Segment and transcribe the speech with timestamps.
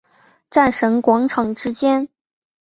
[0.49, 2.09] 战神广场之间。